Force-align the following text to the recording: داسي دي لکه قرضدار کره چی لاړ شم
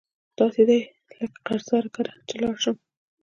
داسي 0.37 0.63
دي 0.69 0.79
لکه 1.17 1.35
قرضدار 1.45 1.85
کره 1.95 2.13
چی 2.27 2.35
لاړ 2.41 2.55
شم 2.63 2.77